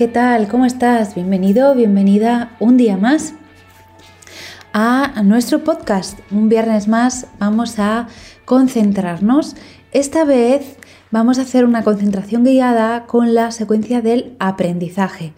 [0.00, 0.48] ¿Qué tal?
[0.48, 1.14] ¿Cómo estás?
[1.14, 3.34] Bienvenido, bienvenida un día más
[4.72, 6.18] a nuestro podcast.
[6.30, 8.08] Un viernes más vamos a
[8.46, 9.56] concentrarnos.
[9.92, 10.78] Esta vez
[11.10, 15.34] vamos a hacer una concentración guiada con la secuencia del aprendizaje.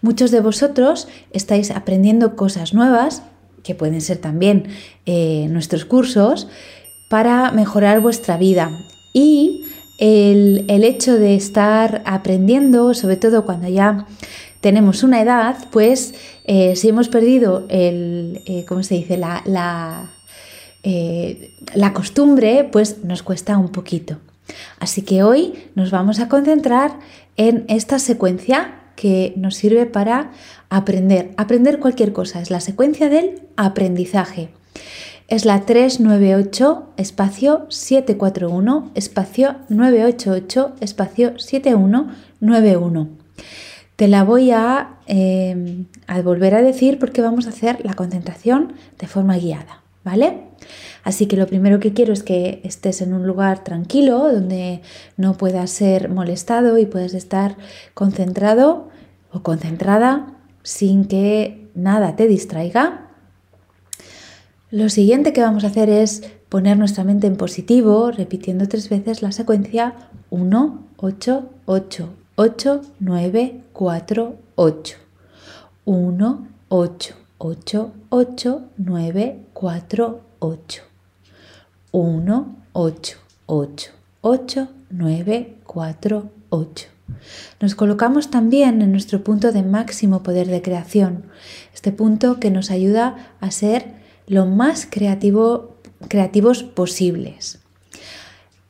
[0.00, 3.24] Muchos de vosotros estáis aprendiendo cosas nuevas,
[3.64, 4.68] que pueden ser también
[5.06, 6.46] eh, nuestros cursos,
[7.10, 8.70] para mejorar vuestra vida.
[9.12, 9.64] Y
[9.98, 14.06] el, hecho de estar aprendiendo, sobre todo cuando ya
[14.60, 16.14] tenemos una edad, pues
[16.44, 19.16] eh, si hemos perdido el, eh, ¿cómo se dice?
[19.16, 20.10] La, la,
[20.82, 24.18] eh, la costumbre, pues nos cuesta un poquito.
[24.78, 26.98] Así que hoy nos vamos a concentrar
[27.36, 30.32] en esta secuencia que nos sirve para
[30.70, 31.32] aprender.
[31.36, 34.50] Aprender cualquier cosa, es la secuencia del aprendizaje.
[35.26, 43.08] Es la 398 espacio 741 espacio 988 espacio 7191.
[43.96, 48.74] Te la voy a, em, a, volver a decir porque vamos a hacer la concentración
[48.98, 50.42] de forma guiada, ¿vale?
[51.04, 54.82] Así que lo primero que quiero es que estés en un lugar tranquilo donde
[55.16, 57.56] no puedas ser molestado y puedas estar
[57.94, 58.90] concentrado
[59.32, 63.03] o concentrada sin que nada te distraiga
[64.74, 69.22] lo siguiente que vamos a hacer es poner nuestra mente en positivo, repitiendo tres veces
[69.22, 69.94] la secuencia
[70.30, 74.96] 1, 8, 8, 8, 9, 4, 8.
[75.84, 80.82] 1, 8, 8, 8, 9, 4, 8.
[81.92, 83.90] 1, 8, 8,
[84.22, 86.86] 8, 9, 4, 8.
[87.60, 91.26] Nos colocamos también en nuestro punto de máximo poder de creación,
[91.72, 95.76] este punto que nos ayuda a ser lo más creativo,
[96.08, 97.58] creativos posibles.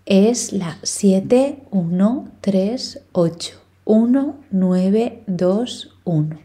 [0.07, 3.57] Es la 7, 1, 3, 8.
[3.87, 6.39] 1, 9, 2, 1.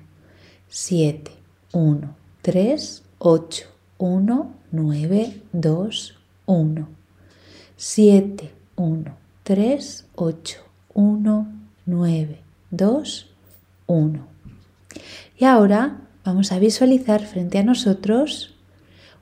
[0.69, 1.31] 7,
[1.73, 3.67] 1, 3, 8.
[3.97, 6.89] 1, 9, 2, 1.
[7.75, 10.57] 7, 1, 3, 8.
[10.93, 11.53] 1,
[11.85, 12.39] 9,
[12.71, 13.29] 2,
[13.87, 14.27] 1.
[15.37, 18.55] Y ahora vamos a visualizar frente a nosotros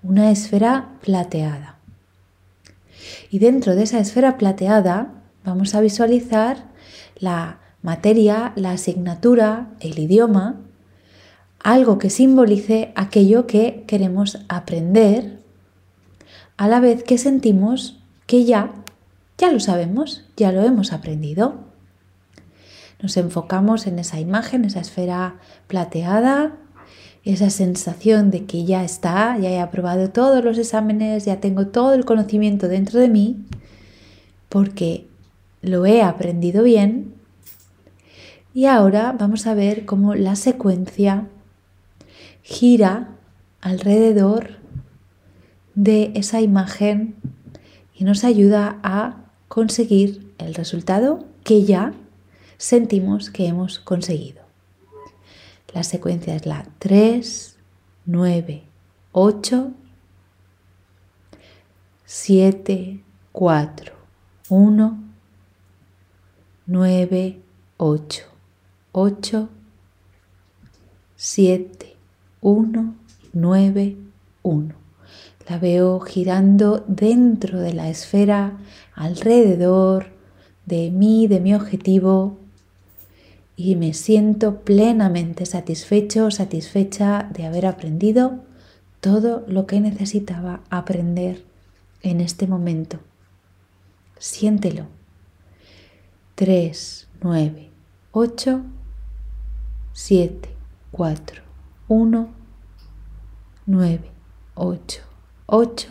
[0.03, 1.77] una esfera plateada.
[3.29, 5.13] Y dentro de esa esfera plateada
[5.43, 6.65] vamos a visualizar
[7.17, 10.57] la materia, la asignatura, el idioma,
[11.63, 15.39] algo que simbolice aquello que queremos aprender,
[16.57, 18.71] a la vez que sentimos que ya,
[19.37, 21.55] ya lo sabemos, ya lo hemos aprendido.
[23.01, 25.35] Nos enfocamos en esa imagen, esa esfera
[25.67, 26.57] plateada,
[27.33, 31.93] esa sensación de que ya está, ya he aprobado todos los exámenes, ya tengo todo
[31.93, 33.37] el conocimiento dentro de mí,
[34.49, 35.07] porque
[35.61, 37.13] lo he aprendido bien.
[38.53, 41.27] Y ahora vamos a ver cómo la secuencia
[42.43, 43.09] gira
[43.61, 44.57] alrededor
[45.75, 47.15] de esa imagen
[47.93, 51.93] y nos ayuda a conseguir el resultado que ya
[52.57, 54.46] sentimos que hemos conseguido.
[55.73, 57.57] La secuencia es la 3,
[58.05, 58.63] 9,
[59.11, 59.71] 8,
[62.05, 63.93] 7, 4,
[64.49, 65.03] 1,
[66.65, 67.41] 9,
[67.77, 68.23] 8,
[68.93, 69.49] 8,
[71.15, 71.95] 7,
[72.41, 72.95] 1,
[73.33, 73.97] 9,
[74.43, 74.75] 1.
[75.49, 78.57] La veo girando dentro de la esfera,
[78.95, 80.07] alrededor
[80.65, 82.37] de mí, de mi objetivo
[83.59, 88.43] y me siento plenamente satisfecho, satisfecha de haber aprendido
[89.01, 91.43] todo lo que necesitaba aprender
[92.03, 92.99] en este momento.
[94.19, 94.85] Siéntelo.
[96.35, 97.71] 3, 9,
[98.11, 98.61] 8,
[99.91, 100.49] 7,
[100.91, 101.41] 4,
[101.87, 102.29] 1,
[103.65, 104.11] 9,
[104.53, 105.01] 8,
[105.47, 105.87] 8,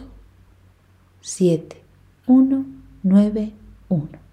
[1.20, 1.82] 7,
[2.28, 2.66] 1,
[3.02, 3.52] 9,
[3.88, 4.25] 1.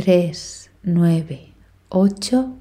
[0.00, 1.52] 3, 9,
[1.90, 2.54] 8,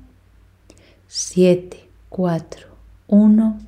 [1.07, 2.67] 7, 4,
[3.07, 3.59] 1,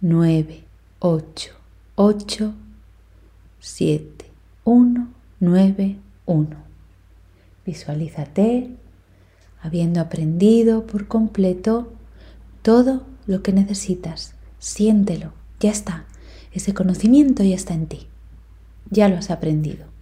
[0.00, 0.64] 9,
[0.98, 1.50] 8,
[1.94, 2.54] 8,
[3.60, 4.30] 7,
[4.64, 5.08] 1,
[5.40, 6.56] 9, 1.
[7.66, 8.70] Visualízate
[9.60, 11.92] habiendo aprendido por completo
[12.62, 14.36] todo lo que necesitas.
[14.58, 16.06] Siéntelo, ya está.
[16.50, 18.06] Ese conocimiento ya está en ti.
[18.88, 19.93] Ya lo has aprendido.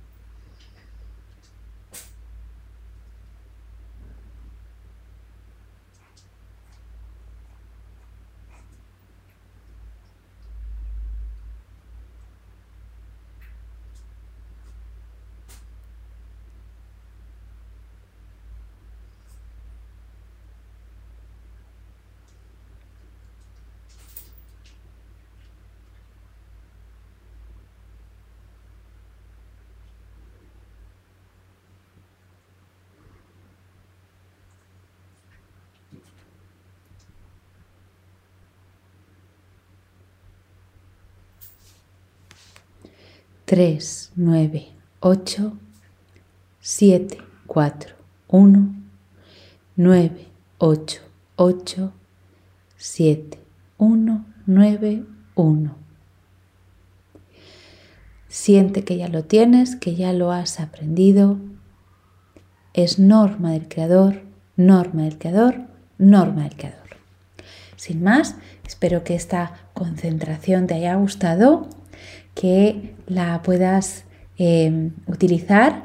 [43.52, 44.66] 3, 9,
[45.00, 45.52] 8,
[46.60, 47.94] 7, 4,
[48.28, 48.74] 1,
[49.76, 50.26] 9,
[50.56, 51.00] 8,
[51.36, 51.92] 8,
[52.78, 53.38] 7,
[53.76, 55.04] 1, 9,
[55.34, 55.76] 1.
[58.28, 61.36] Siente que ya lo tienes, que ya lo has aprendido.
[62.72, 64.22] Es norma del creador,
[64.56, 65.66] norma del creador,
[65.98, 66.96] norma del creador.
[67.76, 68.34] Sin más,
[68.66, 71.68] espero que esta concentración te haya gustado
[72.34, 74.04] que la puedas
[74.38, 75.84] em, utilizar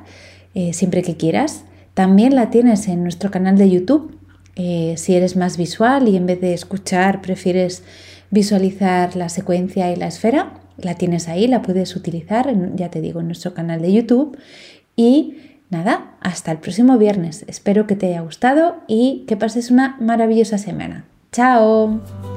[0.53, 1.63] eh, siempre que quieras.
[1.93, 4.17] También la tienes en nuestro canal de YouTube.
[4.55, 7.83] Eh, si eres más visual y en vez de escuchar prefieres
[8.31, 13.19] visualizar la secuencia y la esfera, la tienes ahí, la puedes utilizar, ya te digo,
[13.19, 14.37] en nuestro canal de YouTube.
[14.95, 15.37] Y
[15.69, 17.45] nada, hasta el próximo viernes.
[17.47, 21.05] Espero que te haya gustado y que pases una maravillosa semana.
[21.31, 22.36] ¡Chao!